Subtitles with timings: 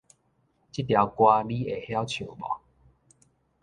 [0.71, 2.39] 這條歌你會曉唱無？